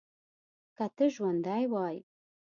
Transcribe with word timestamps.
که 0.77 0.85
ته 0.95 1.05
ژوندی 1.15 1.63
وای. 1.71 1.97